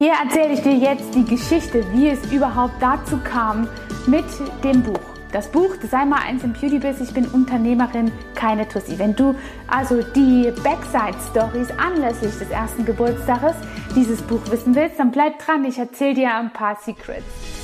Hier 0.00 0.12
erzähle 0.12 0.52
ich 0.52 0.62
dir 0.62 0.76
jetzt 0.76 1.12
die 1.16 1.24
Geschichte, 1.24 1.84
wie 1.92 2.10
es 2.10 2.30
überhaupt 2.30 2.74
dazu 2.80 3.18
kam 3.18 3.66
mit 4.06 4.24
dem 4.62 4.80
Buch. 4.80 5.00
Das 5.32 5.50
Buch 5.50 5.74
Sei 5.90 6.04
mal 6.04 6.20
eins 6.24 6.44
im 6.44 6.52
Beauty 6.52 6.78
Biz, 6.78 7.00
ich 7.00 7.12
bin 7.12 7.26
Unternehmerin, 7.26 8.12
keine 8.36 8.68
Tussi. 8.68 8.96
Wenn 8.96 9.16
du 9.16 9.34
also 9.66 10.00
die 10.14 10.52
Backside 10.62 11.18
Stories 11.32 11.72
anlässlich 11.78 12.38
des 12.38 12.48
ersten 12.48 12.84
Geburtstages 12.84 13.56
dieses 13.96 14.22
Buch 14.22 14.48
wissen 14.52 14.76
willst, 14.76 15.00
dann 15.00 15.10
bleib 15.10 15.40
dran, 15.40 15.64
ich 15.64 15.78
erzähle 15.78 16.14
dir 16.14 16.32
ein 16.32 16.52
paar 16.52 16.76
Secrets. 16.76 17.57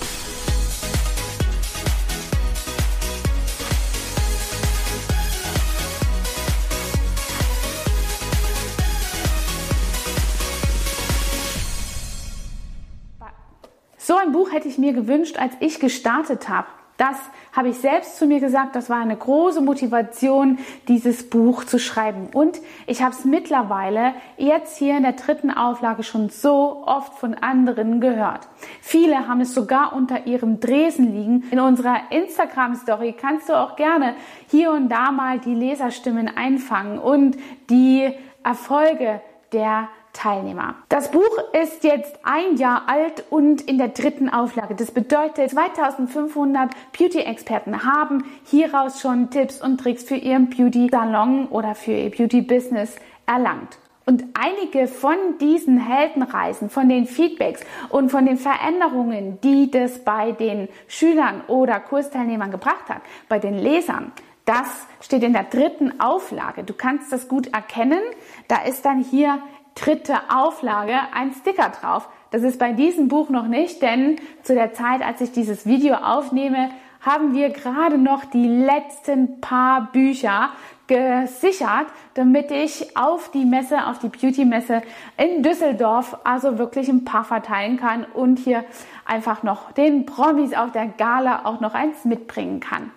So 14.05 14.17
ein 14.17 14.33
Buch 14.33 14.53
hätte 14.53 14.69
ich 14.69 14.77
mir 14.77 14.93
gewünscht, 14.93 15.39
als 15.39 15.55
ich 15.61 15.81
gestartet 15.81 16.51
habe. 16.51 16.67
Das 16.99 17.17
habe 17.57 17.71
ich 17.71 17.79
selbst 17.79 18.19
zu 18.19 18.27
mir 18.27 18.39
gesagt, 18.39 18.77
das 18.77 18.91
war 18.91 18.99
eine 18.99 19.17
große 19.17 19.63
Motivation, 19.63 20.59
dieses 20.89 21.31
Buch 21.31 21.65
zu 21.65 21.79
schreiben. 21.79 22.29
Und 22.35 22.61
ich 22.87 23.03
habe 23.03 23.15
es 23.15 23.25
mittlerweile 23.25 24.13
jetzt 24.37 24.77
hier 24.77 24.95
in 24.99 25.05
der 25.05 25.13
dritten 25.13 25.51
Auflage 25.51 26.03
schon 26.03 26.29
so 26.29 26.83
oft 26.85 27.15
von 27.15 27.33
anderen 27.33 28.03
gehört. 28.03 28.47
Viele 28.83 29.27
haben 29.27 29.41
es 29.41 29.55
sogar 29.55 29.95
unter 29.95 30.27
ihrem 30.27 30.61
Dresen 30.61 31.11
liegen. 31.15 31.45
In 31.51 31.59
unserer 31.59 31.97
Instagram-Story 32.11 33.15
kannst 33.19 33.49
du 33.49 33.55
auch 33.55 33.75
gerne 33.75 34.17
hier 34.51 34.71
und 34.71 34.91
da 34.91 35.13
mal 35.13 35.39
die 35.39 35.55
Leserstimmen 35.55 36.29
einfangen 36.29 36.99
und 36.99 37.39
die 37.71 38.13
Erfolge 38.43 39.23
der 39.55 39.89
Teilnehmer. 40.15 40.77
Das 40.89 41.11
Buch 41.11 41.39
ist 41.53 41.85
jetzt 41.85 42.19
ein 42.23 42.57
Jahr 42.57 42.89
alt 42.89 43.25
und 43.29 43.61
in 43.61 43.77
der 43.77 43.89
dritten 43.89 44.31
Auflage. 44.31 44.75
Das 44.75 44.91
bedeutet, 44.91 45.51
2500 45.51 46.71
Beauty-Experten 46.97 47.85
haben 47.85 48.25
hieraus 48.45 49.03
schon 49.03 49.29
Tipps 49.29 49.61
und 49.61 49.79
Tricks 49.79 50.05
für 50.05 50.17
ihren 50.17 50.49
Beauty-Salon 50.49 51.49
oder 51.49 51.75
für 51.75 51.93
ihr 51.93 52.11
Beauty-Business 52.11 52.97
erlangt. 53.27 53.79
Und 54.07 54.23
einige 54.35 54.87
von 54.87 55.17
diesen 55.41 55.79
Heldenreisen, 55.79 56.69
von 56.69 56.89
den 56.89 57.07
Feedbacks 57.07 57.61
und 57.89 58.11
von 58.11 58.27
den 58.27 58.37
Veränderungen, 58.37 59.41
die 59.43 59.71
das 59.71 60.05
bei 60.05 60.33
den 60.33 60.69
Schülern 60.89 61.41
oder 61.49 61.81
Kursteilnehmern 61.81 62.51
gebracht 62.51 62.89
hat, 62.89 63.01
bei 63.29 63.39
den 63.39 63.59
Lesern, 63.59 64.13
das 64.45 64.87
steht 65.01 65.23
in 65.23 65.33
der 65.33 65.45
dritten 65.45 66.01
Auflage. 66.01 66.65
Du 66.65 66.75
kannst 66.75 67.11
das 67.13 67.29
gut 67.29 67.55
erkennen. 67.55 68.01
Da 68.47 68.63
ist 68.63 68.85
dann 68.85 69.03
hier 69.03 69.39
dritte 69.75 70.15
Auflage 70.29 70.95
ein 71.13 71.33
Sticker 71.33 71.71
drauf. 71.71 72.09
Das 72.31 72.43
ist 72.43 72.59
bei 72.59 72.73
diesem 72.73 73.09
Buch 73.09 73.31
noch 73.31 73.47
nicht, 73.47 73.83
denn 73.83 74.17
zu 74.43 74.55
der 74.55 74.73
Zeit, 74.73 75.03
als 75.03 75.21
ich 75.21 75.33
dieses 75.33 75.67
Video 75.67 75.95
aufnehme, 75.95 76.71
haben 77.01 77.35
wir 77.35 77.51
gerade 77.51 77.99
noch 77.99 78.25
die 78.25 78.49
letzten 78.49 79.41
paar 79.41 79.93
Bücher 79.93 80.51
gesichert, 80.87 81.87
damit 82.15 82.51
ich 82.51 82.97
auf 82.97 83.31
die 83.31 83.45
Messe, 83.45 83.87
auf 83.87 83.99
die 83.99 84.09
Beauty-Messe 84.09 84.83
in 85.17 85.43
Düsseldorf 85.43 86.17
also 86.25 86.59
wirklich 86.59 86.89
ein 86.89 87.05
paar 87.05 87.25
verteilen 87.25 87.79
kann 87.79 88.05
und 88.05 88.39
hier 88.39 88.65
einfach 89.05 89.43
noch 89.43 89.73
den 89.73 90.07
Promis 90.07 90.55
auf 90.55 90.73
der 90.73 90.87
Gala 90.87 91.45
auch 91.45 91.61
noch 91.61 91.75
eins 91.75 92.05
mitbringen 92.05 92.61
kann. 92.61 92.91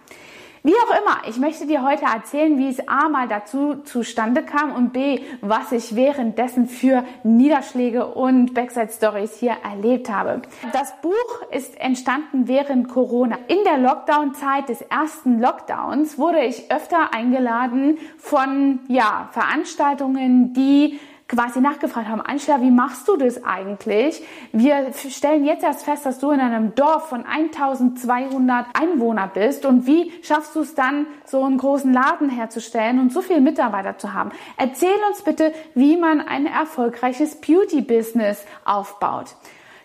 Wie 0.68 0.74
auch 0.74 1.02
immer, 1.02 1.30
ich 1.30 1.38
möchte 1.38 1.66
dir 1.66 1.82
heute 1.82 2.04
erzählen, 2.04 2.58
wie 2.58 2.68
es 2.68 2.86
A 2.90 3.08
mal 3.08 3.30
dazu 3.30 3.76
zustande 3.86 4.44
kam 4.44 4.76
und 4.76 4.92
B, 4.92 5.22
was 5.40 5.72
ich 5.72 5.96
währenddessen 5.96 6.68
für 6.68 7.06
Niederschläge 7.24 8.06
und 8.06 8.54
Backside 8.54 8.90
Stories 8.92 9.38
hier 9.38 9.56
erlebt 9.64 10.10
habe. 10.10 10.42
Das 10.74 10.94
Buch 11.02 11.52
ist 11.52 11.80
entstanden 11.80 12.50
während 12.50 12.90
Corona. 12.90 13.38
In 13.48 13.64
der 13.64 13.78
Lockdown-Zeit 13.78 14.68
des 14.68 14.82
ersten 14.82 15.40
Lockdowns 15.40 16.18
wurde 16.18 16.44
ich 16.44 16.70
öfter 16.70 17.14
eingeladen 17.14 17.98
von 18.18 18.82
ja, 18.90 19.30
Veranstaltungen, 19.32 20.52
die 20.52 21.00
quasi 21.28 21.60
nachgefragt 21.60 22.08
haben, 22.08 22.22
Angela, 22.22 22.62
wie 22.62 22.72
machst 22.72 23.08
du 23.08 23.18
das 23.18 23.44
eigentlich? 23.44 24.24
Wir 24.54 24.92
stellen 24.94 25.46
jetzt 25.46 25.64
erst 25.64 25.84
fest, 25.84 26.06
dass 26.06 26.20
du 26.20 26.32
in 26.32 26.40
einem 26.40 26.74
Dorf 26.76 27.10
von 27.10 27.26
1200 27.26 28.68
Einwohner 28.74 29.30
bist 29.34 29.66
und 29.66 29.86
wie 29.86 30.14
schaffst 30.22 30.56
du 30.56 30.62
es 30.62 30.74
dann, 30.74 31.06
so 31.26 31.44
einen 31.44 31.58
großen 31.58 31.92
Laden 31.92 32.30
herzustellen 32.30 33.00
und 33.00 33.12
so 33.12 33.22
viele 33.22 33.42
Mitarbeiter 33.42 33.98
zu 33.98 34.14
haben? 34.14 34.32
Erzähl 34.56 34.96
uns 35.10 35.22
bitte, 35.22 35.54
wie 35.76 35.98
man 35.98 36.22
ein 36.22 36.46
erfolgreiches 36.46 37.42
Beauty-Business 37.42 38.46
aufbaut. 38.64 39.36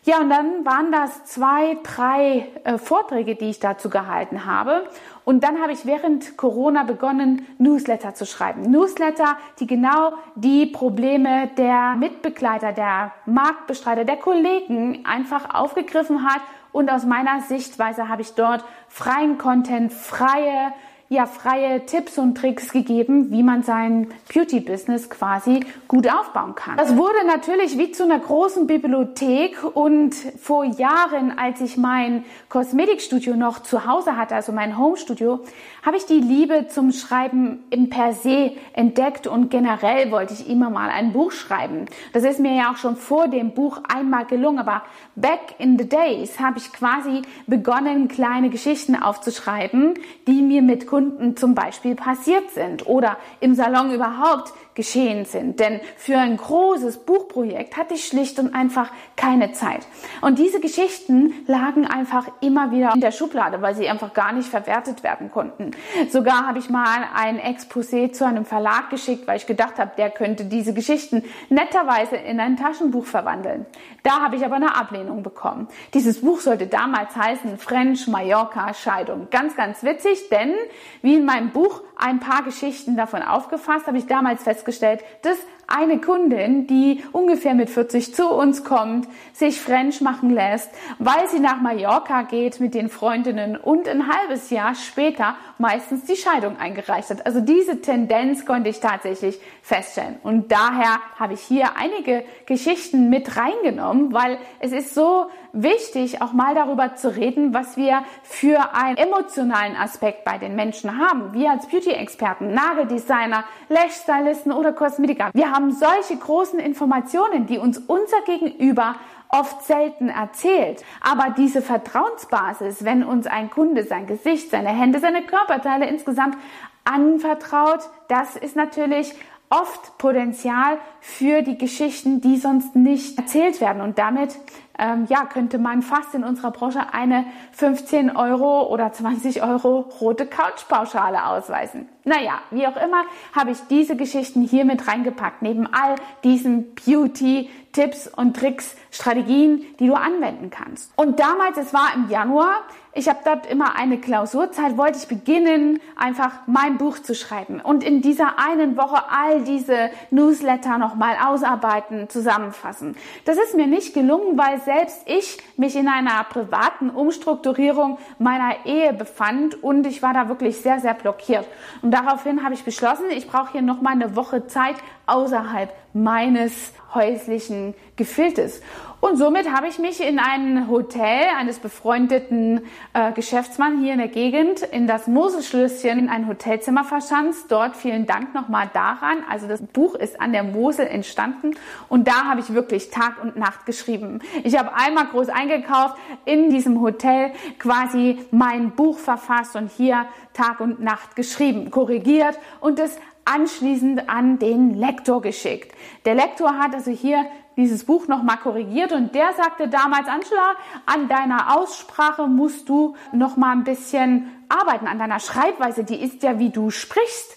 Ja, 0.05 0.19
und 0.19 0.31
dann 0.31 0.65
waren 0.65 0.91
das 0.91 1.27
zwei, 1.27 1.79
drei 1.85 2.49
äh, 2.65 2.77
Vorträge, 2.77 3.37
die 3.37 3.51
ich 3.51 3.61
dazu 3.61 3.89
gehalten 3.89 4.47
habe. 4.47 4.89
Und 5.25 5.45
dann 5.45 5.61
habe 5.61 5.71
ich 5.71 5.87
während 5.87 6.37
Corona 6.37 6.83
begonnen, 6.83 7.47
Newsletter 7.59 8.13
zu 8.13 8.27
schreiben. 8.27 8.63
Newsletter, 8.63 9.37
die 9.61 9.69
genau 9.69 10.15
die 10.35 10.67
Probleme 10.67 11.51
der 11.57 11.95
Mitbegleiter, 11.95 12.73
der 12.73 13.13
Marktbestreiter, 13.27 14.05
der 14.05 14.17
Kollegen 14.17 15.05
einfach 15.07 15.55
aufgegriffen 15.55 16.25
hat. 16.25 16.41
Und 16.73 16.91
aus 16.91 17.05
meiner 17.05 17.41
Sichtweise 17.43 18.09
habe 18.09 18.23
ich 18.23 18.35
dort 18.35 18.65
freien 18.89 19.39
Content, 19.39 19.93
freie 19.93 20.73
ja 21.13 21.27
freie 21.27 21.85
Tipps 21.85 22.19
und 22.19 22.37
Tricks 22.37 22.73
gegeben, 22.73 23.31
wie 23.31 23.43
man 23.43 23.63
sein 23.63 24.09
Beauty-Business 24.33 25.11
quasi 25.11 25.61
gut 25.87 26.09
aufbauen 26.09 26.55
kann. 26.55 26.77
Das 26.79 26.97
wurde 26.97 27.27
natürlich 27.27 27.77
wie 27.77 27.93
zu 27.93 28.05
einer 28.05 28.19
großen 28.19 28.67
Bibliothek 28.67 29.63
und 29.75 30.15
vor 30.15 30.65
Jahren, 30.65 31.39
als 31.39 31.61
ich 31.61 31.77
mein 31.77 32.25
Kosmetikstudio 32.49 33.37
noch 33.37 33.61
zu 33.61 33.87
Hause 33.87 34.17
hatte, 34.17 34.35
also 34.35 34.53
mein 34.53 34.79
Homestudio, 34.79 35.41
habe 35.85 35.97
ich 35.97 36.07
die 36.07 36.21
Liebe 36.21 36.69
zum 36.69 36.93
Schreiben 36.93 37.65
in 37.71 37.91
per 37.91 38.13
se 38.13 38.53
entdeckt 38.73 39.27
und 39.27 39.51
generell 39.51 40.11
wollte 40.13 40.33
ich 40.33 40.49
immer 40.49 40.71
mal 40.71 40.89
ein 40.89 41.13
Buch 41.13 41.33
schreiben. 41.33 41.87
Das 42.13 42.23
ist 42.25 42.39
mir 42.39 42.55
ja 42.55 42.71
auch 42.71 42.77
schon 42.77 42.97
vor 42.97 43.29
dem 43.29 43.53
Buch 43.53 43.81
einmal 43.93 44.25
gelungen, 44.25 44.61
aber 44.61 44.83
back 45.17 45.57
in 45.59 45.79
the 45.79 45.89
days 45.89 46.39
habe 46.39 46.59
ich 46.59 46.73
quasi 46.73 47.23
begonnen, 47.47 48.09
kleine 48.09 48.49
Geschichten 48.49 48.95
aufzuschreiben, 48.95 49.95
die 50.27 50.41
mir 50.41 50.63
mit 50.63 50.87
Kunden 50.87 51.02
Kunden 51.03 51.37
zum 51.37 51.57
Beispiel 51.57 51.97
passiert 51.97 52.53
sind 52.53 52.87
oder 52.87 53.17
im 53.41 53.57
Salon 53.57 53.93
überhaupt 53.93 54.53
geschehen 54.75 55.25
sind. 55.25 55.61
Denn 55.61 55.81
für 55.97 56.17
ein 56.17 56.37
großes 56.37 56.99
Buchprojekt 56.99 57.77
hatte 57.77 57.95
ich 57.95 58.07
schlicht 58.07 58.39
und 58.39 58.55
einfach 58.55 58.91
keine 59.17 59.53
Zeit. 59.53 59.87
Und 60.23 60.39
diese 60.39 60.61
Geschichten 60.61 61.35
lagen 61.47 61.87
einfach 61.87 62.29
immer 62.41 62.71
wieder 62.71 62.93
in 62.95 63.01
der 63.01 63.11
Schublade, 63.11 63.61
weil 63.61 63.75
sie 63.75 63.89
einfach 63.89 64.15
gar 64.15 64.33
nicht 64.33 64.49
verwertet 64.49 65.03
werden 65.03 65.31
konnten. 65.31 65.73
Sogar 66.09 66.47
habe 66.47 66.59
ich 66.59 66.71
mal 66.71 67.05
ein 67.15 67.39
Exposé 67.39 68.13
zu 68.13 68.25
einem 68.25 68.45
Verlag 68.45 68.89
geschickt, 68.89 69.27
weil 69.27 69.37
ich 69.37 69.47
gedacht 69.47 69.79
habe, 69.79 69.91
der 69.99 70.11
könnte 70.11 70.45
diese 70.47 70.73
Geschichten 70.73 71.25
netterweise 71.51 72.17
in 72.17 72.41
ein 72.41 72.57
Taschenbuch 72.57 73.05
verwandeln. 73.05 73.67
Da 74.03 74.21
habe 74.21 74.37
ich 74.37 74.45
aber 74.45 74.57
eine 74.57 74.75
Ablehnung 74.75 75.23
bekommen. 75.23 75.69
Dieses 75.95 76.23
Buch 76.23 76.41
sollte 76.41 76.67
damals 76.67 77.15
heißen 77.15 77.59
French 77.59 78.09
Mallorca 78.09 78.73
Scheidung. 78.73 79.29
Ganz, 79.31 79.55
ganz 79.55 79.83
witzig, 79.83 80.29
denn 80.31 80.55
wie 81.01 81.15
in 81.15 81.25
meinem 81.25 81.51
Buch 81.51 81.83
ein 81.97 82.21
paar 82.21 82.43
Geschichten 82.43 82.97
davon 82.97 83.23
aufgefasst, 83.23 83.87
habe 83.87 83.99
ich 83.99 84.07
damals 84.07 84.43
festgestellt, 84.43 85.03
dass 85.23 85.39
eine 85.77 86.01
Kundin, 86.01 86.67
die 86.67 87.03
ungefähr 87.13 87.55
mit 87.55 87.71
40 87.71 88.15
zu 88.15 88.29
uns 88.29 88.65
kommt, 88.65 89.09
sich 89.33 89.61
French 89.61 90.01
machen 90.01 90.31
lässt, 90.31 90.71
weil 90.99 91.29
sie 91.29 91.41
nach 91.41 91.61
Mallorca 91.61 92.23
geht 92.23 92.61
mit 92.61 92.75
den 92.75 92.89
Freundinnen 92.89 93.57
und 93.57 93.89
ein 93.89 94.07
halbes 94.09 94.51
Jahr 94.51 94.75
später 94.75 95.37
meistens 95.59 96.05
die 96.05 96.17
Scheidung 96.17 96.59
eingereicht 96.59 97.11
hat. 97.11 97.25
Also 97.27 97.41
diese 97.41 97.81
Tendenz 97.81 98.45
konnte 98.45 98.69
ich 98.69 98.81
tatsächlich 98.81 99.41
feststellen. 99.63 100.17
Und 100.23 100.53
daher 100.53 101.01
habe 101.19 101.35
ich 101.35 101.41
hier 101.41 101.77
einige 101.77 102.25
Geschichten 102.47 103.09
mit 103.09 103.37
reingenommen, 103.37 104.13
weil 104.13 104.39
es 104.61 104.73
ist 104.73 104.95
so 104.95 105.27
wichtig, 105.53 106.23
auch 106.23 106.33
mal 106.33 106.55
darüber 106.55 106.97
zu 106.97 107.15
reden, 107.15 107.55
was 107.55 107.77
wir 107.77 108.05
für 108.23 108.75
einen 108.75 108.97
emotionalen 108.97 109.77
Aspekt 109.77 110.25
bei 110.25 110.39
den 110.39 110.57
Menschen 110.57 110.99
haben. 110.99 111.35
Wir 111.35 111.51
als 111.51 111.67
Beauty-Experten, 111.67 112.55
Nageldesigner, 112.55 113.45
Lash-Stylisten 113.69 114.53
oder 114.53 114.73
Kosmetiker. 114.73 115.31
Wir 115.35 115.51
haben 115.51 115.62
solche 115.71 116.17
großen 116.17 116.59
Informationen, 116.59 117.47
die 117.47 117.59
uns 117.59 117.79
unser 117.79 118.21
Gegenüber 118.23 118.97
oft 119.29 119.63
selten 119.65 120.09
erzählt. 120.09 120.85
Aber 121.01 121.35
diese 121.37 121.63
Vertrauensbasis, 121.63 122.85
wenn 122.85 123.03
uns 123.05 123.27
ein 123.27 123.51
Kunde 123.51 123.85
sein 123.85 124.07
Gesicht, 124.07 124.51
seine 124.51 124.69
Hände, 124.69 124.99
seine 124.99 125.23
Körperteile 125.23 125.87
insgesamt 125.87 126.37
anvertraut, 126.85 127.81
das 128.09 128.37
ist 128.37 128.57
natürlich 128.57 129.15
oft 129.49 129.99
Potenzial 129.99 130.79
für 131.01 131.43
die 131.43 131.59
Geschichten, 131.59 132.21
die 132.21 132.37
sonst 132.37 132.75
nicht 132.75 133.19
erzählt 133.19 133.61
werden. 133.61 133.83
Und 133.83 133.99
damit 133.99 134.37
ähm, 134.79 135.07
ja, 135.09 135.25
könnte 135.27 135.59
man 135.59 135.83
fast 135.83 136.15
in 136.15 136.25
unserer 136.25 136.51
Branche 136.51 136.81
eine 136.93 137.25
15 137.53 138.17
Euro 138.17 138.67
oder 138.69 138.93
20 138.93 139.43
Euro 139.43 139.81
rote 140.01 140.27
Couchpauschale 140.27 141.27
ausweisen. 141.27 141.89
Naja, 142.05 142.41
wie 142.51 142.67
auch 142.67 142.77
immer, 142.77 143.05
habe 143.33 143.53
ich 143.53 143.59
diese 143.71 143.97
Geschichten 143.97 144.43
hier 144.43 144.65
mit 144.65 144.89
reingepackt, 144.89 145.43
neben 145.43 145.73
all 145.73 145.95
diesen 146.25 146.75
Beauty, 146.75 147.49
Tipps 147.73 148.07
und 148.09 148.37
Tricks, 148.37 148.77
Strategien, 148.91 149.65
die 149.79 149.87
du 149.87 149.95
anwenden 149.95 150.51
kannst. 150.51 150.93
Und 150.97 151.21
damals, 151.21 151.57
es 151.57 151.73
war 151.73 151.95
im 151.95 152.11
Januar, 152.11 152.63
ich 152.95 153.09
habe 153.09 153.21
dort 153.25 153.47
immer 153.47 153.77
eine 153.77 153.99
Klausurzeit, 153.99 154.77
wollte 154.77 154.99
ich 154.99 155.09
beginnen, 155.09 155.81
einfach 155.97 156.33
mein 156.47 156.77
Buch 156.77 156.99
zu 156.99 157.15
schreiben 157.15 157.61
und 157.61 157.83
in 157.83 158.03
dieser 158.03 158.39
einen 158.39 158.77
Woche 158.77 159.05
all 159.11 159.43
diese 159.45 159.91
Newsletter 160.11 160.77
nochmal 160.77 161.17
ausarbeiten, 161.25 162.11
zusammenfassen. 162.11 162.95
Das 163.25 163.39
ist 163.39 163.57
mir 163.57 163.67
nicht 163.67 163.95
gelungen, 163.95 164.37
weil 164.37 164.61
selbst 164.73 165.03
ich 165.07 165.39
mich 165.57 165.77
in 165.77 165.89
einer 165.89 166.25
privaten 166.25 166.89
Umstrukturierung 166.91 167.99
meiner 168.19 168.65
Ehe 168.65 168.93
befand 168.95 169.63
und 169.63 169.87
ich 169.87 170.03
war 170.03 170.15
da 170.15 170.29
wirklich 170.29 170.61
sehr, 170.61 170.81
sehr 170.81 170.95
blockiert. 170.95 171.47
Und 171.83 171.91
daraufhin 171.91 172.43
habe 172.43 172.55
ich 172.55 172.65
beschlossen, 172.65 173.05
ich 173.11 173.29
brauche 173.29 173.53
hier 173.53 173.63
nochmal 173.63 173.93
eine 173.93 174.17
Woche 174.17 174.47
Zeit 174.47 174.77
außerhalb 175.07 175.71
meines 175.93 176.73
häuslichen 176.95 177.75
Gefiltes. 177.97 178.61
Und 179.03 179.17
somit 179.17 179.53
habe 179.53 179.67
ich 179.67 179.81
mich 179.81 180.01
in 180.01 180.21
ein 180.21 180.69
Hotel 180.69 181.25
eines 181.37 181.59
befreundeten 181.59 182.61
äh, 182.95 183.11
Geschäftsmanns 183.11 183.81
hier 183.81 183.95
in 183.95 183.99
der 183.99 184.07
Gegend, 184.07 184.63
in 184.63 184.87
das 184.87 185.09
Moselschlösschen, 185.09 185.99
in 185.99 186.09
ein 186.09 186.29
Hotelzimmer 186.29 186.85
verschanzt. 186.85 187.47
Dort 187.51 187.75
vielen 187.75 188.07
Dank 188.07 188.33
nochmal 188.33 188.71
daran. 188.73 189.25
Also 189.29 189.49
das 189.49 189.61
Buch 189.61 189.97
ist 189.97 190.21
an 190.21 190.33
der 190.33 190.45
Mosel 190.45 190.87
entstanden 190.87 191.57
und 191.89 192.07
da 192.07 192.27
habe 192.27 192.39
ich 192.39 192.55
wirklich 192.55 192.91
Tag 192.91 193.21
und 193.21 193.37
Nacht 193.37 193.67
geschrieben. 193.67 194.21
Ich 194.45 194.57
habe 194.57 194.73
einmal 194.73 195.07
groß 195.07 195.31
eingekauft, 195.31 195.97
in 196.25 196.51
diesem 196.51 196.81
Hotel 196.81 197.33
quasi 197.59 198.25
mein 198.31 198.71
Buch 198.71 198.99
verfasst 198.99 199.57
und 199.57 199.69
hier 199.69 200.07
Tag 200.33 200.61
und 200.61 200.81
Nacht 200.81 201.17
geschrieben, 201.17 201.73
korrigiert 201.73 202.39
und 202.61 202.79
es 202.79 202.97
anschließend 203.25 204.09
an 204.09 204.39
den 204.39 204.75
Lektor 204.75 205.21
geschickt. 205.23 205.77
Der 206.05 206.15
Lektor 206.15 206.59
hat 206.59 206.75
also 206.75 206.91
hier 206.91 207.25
dieses 207.57 207.85
Buch 207.85 208.09
nochmal 208.09 208.39
korrigiert 208.39 208.93
und 208.93 209.15
der 209.15 209.33
sagte 209.35 209.69
damals, 209.69 210.09
Angela, 210.09 210.55
an 210.87 211.09
deiner 211.09 211.57
Aussprache 211.59 212.27
musst 212.27 212.69
du 212.69 212.97
nochmal 213.13 213.55
ein 213.57 213.65
bisschen 213.65 214.31
arbeiten, 214.49 214.87
an 214.87 214.99
deiner 214.99 215.21
Schreibweise, 215.21 215.85
die 215.85 216.03
ist 216.03 216.23
ja 216.23 216.39
wie 216.39 216.51
du 216.51 216.71
sprichst. 216.71 217.37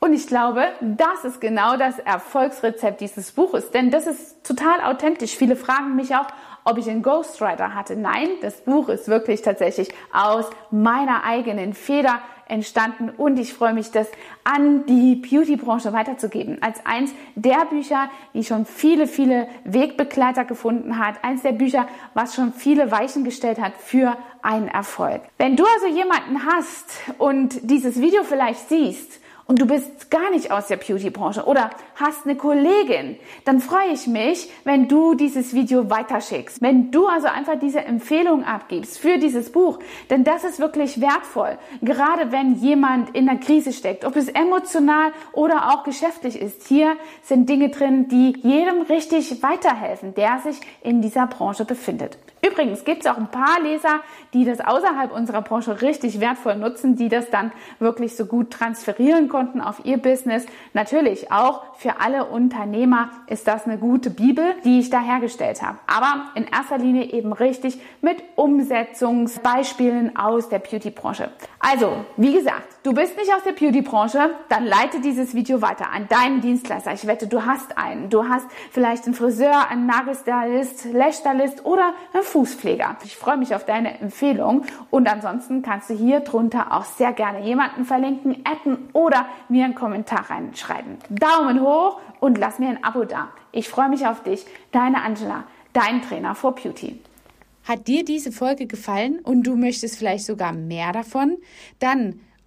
Und 0.00 0.12
ich 0.12 0.28
glaube, 0.28 0.64
das 0.80 1.24
ist 1.24 1.40
genau 1.40 1.76
das 1.76 1.98
Erfolgsrezept 1.98 3.00
dieses 3.00 3.32
Buches, 3.32 3.72
denn 3.72 3.90
das 3.90 4.06
ist 4.06 4.44
total 4.44 4.80
authentisch. 4.82 5.34
Viele 5.34 5.56
fragen 5.56 5.96
mich 5.96 6.14
auch, 6.14 6.26
ob 6.62 6.78
ich 6.78 6.88
einen 6.88 7.02
Ghostwriter 7.02 7.74
hatte. 7.74 7.96
Nein, 7.96 8.28
das 8.40 8.60
Buch 8.60 8.88
ist 8.90 9.08
wirklich 9.08 9.42
tatsächlich 9.42 9.88
aus 10.12 10.48
meiner 10.70 11.24
eigenen 11.24 11.74
Feder 11.74 12.20
entstanden 12.48 13.10
und 13.10 13.38
ich 13.38 13.54
freue 13.54 13.74
mich, 13.74 13.90
das 13.90 14.08
an 14.44 14.86
die 14.86 15.16
Beauty-Branche 15.16 15.92
weiterzugeben. 15.92 16.62
Als 16.62 16.84
eins 16.84 17.12
der 17.34 17.66
Bücher, 17.66 18.10
die 18.34 18.44
schon 18.44 18.66
viele, 18.66 19.06
viele 19.06 19.48
Wegbegleiter 19.64 20.44
gefunden 20.44 20.98
hat. 20.98 21.22
Eins 21.22 21.42
der 21.42 21.52
Bücher, 21.52 21.86
was 22.14 22.34
schon 22.34 22.52
viele 22.52 22.90
Weichen 22.90 23.24
gestellt 23.24 23.60
hat 23.60 23.74
für 23.76 24.16
einen 24.42 24.68
Erfolg. 24.68 25.20
Wenn 25.36 25.56
du 25.56 25.64
also 25.64 25.86
jemanden 25.94 26.44
hast 26.46 26.86
und 27.18 27.70
dieses 27.70 28.00
Video 28.00 28.22
vielleicht 28.24 28.68
siehst, 28.68 29.20
und 29.48 29.62
du 29.62 29.66
bist 29.66 30.10
gar 30.10 30.30
nicht 30.30 30.50
aus 30.50 30.66
der 30.66 30.76
Beauty-Branche 30.76 31.44
oder 31.46 31.70
hast 31.96 32.26
eine 32.26 32.36
Kollegin, 32.36 33.16
dann 33.46 33.60
freue 33.60 33.88
ich 33.94 34.06
mich, 34.06 34.50
wenn 34.64 34.88
du 34.88 35.14
dieses 35.14 35.54
Video 35.54 35.88
weiterschickst. 35.88 36.60
Wenn 36.60 36.90
du 36.90 37.06
also 37.06 37.28
einfach 37.28 37.58
diese 37.58 37.80
Empfehlung 37.80 38.44
abgibst 38.44 38.98
für 38.98 39.16
dieses 39.16 39.50
Buch, 39.50 39.78
denn 40.10 40.22
das 40.22 40.44
ist 40.44 40.60
wirklich 40.60 41.00
wertvoll. 41.00 41.58
Gerade 41.80 42.30
wenn 42.30 42.56
jemand 42.56 43.16
in 43.16 43.26
einer 43.26 43.40
Krise 43.40 43.72
steckt, 43.72 44.04
ob 44.04 44.16
es 44.16 44.28
emotional 44.28 45.12
oder 45.32 45.70
auch 45.70 45.82
geschäftlich 45.82 46.38
ist. 46.38 46.68
Hier 46.68 46.96
sind 47.22 47.48
Dinge 47.48 47.70
drin, 47.70 48.08
die 48.08 48.34
jedem 48.42 48.82
richtig 48.82 49.42
weiterhelfen, 49.42 50.14
der 50.14 50.40
sich 50.40 50.60
in 50.82 51.00
dieser 51.00 51.26
Branche 51.26 51.64
befindet. 51.64 52.18
Übrigens 52.46 52.84
gibt 52.84 53.04
es 53.04 53.10
auch 53.10 53.16
ein 53.16 53.30
paar 53.30 53.60
Leser, 53.60 54.00
die 54.32 54.44
das 54.44 54.60
außerhalb 54.60 55.12
unserer 55.12 55.42
Branche 55.42 55.80
richtig 55.82 56.20
wertvoll 56.20 56.56
nutzen, 56.56 56.96
die 56.96 57.08
das 57.08 57.30
dann 57.30 57.52
wirklich 57.78 58.16
so 58.16 58.26
gut 58.26 58.50
transferieren 58.50 59.28
konnten 59.28 59.60
auf 59.60 59.84
ihr 59.84 59.98
Business. 59.98 60.46
Natürlich 60.72 61.32
auch 61.32 61.74
für 61.76 62.00
alle 62.00 62.26
Unternehmer 62.26 63.10
ist 63.26 63.48
das 63.48 63.64
eine 63.64 63.78
gute 63.78 64.10
Bibel, 64.10 64.54
die 64.64 64.80
ich 64.80 64.90
da 64.90 65.00
hergestellt 65.00 65.62
habe. 65.62 65.78
Aber 65.86 66.26
in 66.34 66.44
erster 66.44 66.78
Linie 66.78 67.12
eben 67.12 67.32
richtig 67.32 67.80
mit 68.00 68.22
Umsetzungsbeispielen 68.36 70.16
aus 70.16 70.48
der 70.48 70.60
Beauty-Branche. 70.60 71.30
Also, 71.58 72.04
wie 72.16 72.32
gesagt, 72.32 72.77
du 72.82 72.94
bist 72.94 73.16
nicht 73.16 73.32
aus 73.32 73.42
der 73.44 73.52
Beauty-Branche, 73.52 74.30
dann 74.48 74.64
leite 74.64 75.00
dieses 75.00 75.34
Video 75.34 75.60
weiter 75.62 75.90
an 75.92 76.08
deinen 76.08 76.40
Dienstleister. 76.40 76.92
Ich 76.92 77.06
wette, 77.06 77.26
du 77.26 77.44
hast 77.44 77.76
einen. 77.76 78.10
Du 78.10 78.28
hast 78.28 78.46
vielleicht 78.70 79.04
einen 79.04 79.14
Friseur, 79.14 79.68
einen 79.68 79.86
Nagelstylist, 79.86 80.92
Lashstylist 80.92 81.64
oder 81.64 81.94
einen 82.12 82.22
Fußpfleger. 82.22 82.96
Ich 83.04 83.16
freue 83.16 83.36
mich 83.36 83.54
auf 83.54 83.64
deine 83.64 84.00
Empfehlung 84.00 84.64
und 84.90 85.08
ansonsten 85.08 85.62
kannst 85.62 85.90
du 85.90 85.94
hier 85.94 86.20
drunter 86.20 86.72
auch 86.72 86.84
sehr 86.84 87.12
gerne 87.12 87.44
jemanden 87.44 87.84
verlinken, 87.84 88.42
adden 88.44 88.88
oder 88.92 89.26
mir 89.48 89.64
einen 89.64 89.74
Kommentar 89.74 90.30
reinschreiben. 90.30 90.98
Daumen 91.10 91.60
hoch 91.60 92.00
und 92.20 92.38
lass 92.38 92.58
mir 92.58 92.68
ein 92.68 92.84
Abo 92.84 93.04
da. 93.04 93.28
Ich 93.52 93.68
freue 93.68 93.88
mich 93.88 94.06
auf 94.06 94.22
dich. 94.22 94.46
Deine 94.72 95.02
Angela, 95.02 95.44
dein 95.72 96.02
Trainer 96.02 96.34
for 96.34 96.54
Beauty. 96.54 97.00
Hat 97.64 97.86
dir 97.86 98.02
diese 98.02 98.32
Folge 98.32 98.66
gefallen 98.66 99.18
und 99.18 99.42
du 99.42 99.54
möchtest 99.54 99.98
vielleicht 99.98 100.24
sogar 100.24 100.52
mehr 100.52 100.92
davon? 100.92 101.36
Dann 101.80 102.20